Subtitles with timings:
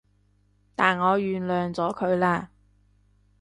[0.75, 2.47] 但我原諒咗佢喇